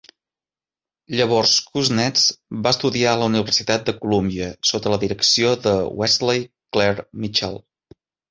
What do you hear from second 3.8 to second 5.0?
de Columbia sota la